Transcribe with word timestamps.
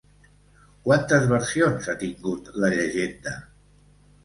Quantes 0.87 1.25
versions 1.33 1.91
ha 1.91 1.95
tingut 2.05 2.51
la 2.65 2.73
llegenda? 2.77 3.37